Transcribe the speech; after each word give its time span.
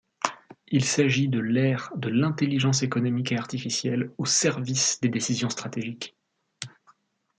Il 0.69 0.83
s'agit 0.83 1.27
de 1.27 1.37
l’ère 1.37 1.93
de 1.95 2.09
l'intelligence 2.09 2.81
économique 2.81 3.33
et 3.33 3.37
artificielle 3.37 4.09
au 4.17 4.25
service 4.25 4.99
des 4.99 5.09
décisions 5.09 5.51
stratégiques. 5.51 6.17